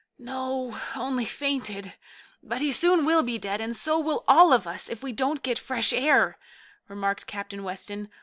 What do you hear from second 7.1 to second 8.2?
Captain Weston.